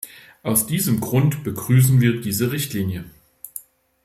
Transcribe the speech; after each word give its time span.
Aus 0.41 0.65
diesem 0.65 0.99
Grund 0.99 1.43
begrüßen 1.43 2.01
wir 2.01 2.21
diese 2.21 2.51
Richtlinie. 2.51 3.05